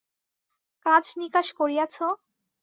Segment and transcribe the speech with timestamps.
[0.85, 1.95] কাজ নিকাশ করিয়াছ?